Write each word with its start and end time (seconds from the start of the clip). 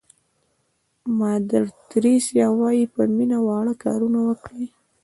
مادر 1.19 1.63
تریسیا 1.89 2.47
وایي 2.59 2.85
په 2.93 3.01
مینه 3.15 3.39
واړه 3.47 3.73
کارونه 3.83 4.19
وکړئ. 4.27 4.65